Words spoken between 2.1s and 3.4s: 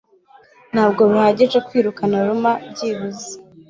Roma byibuze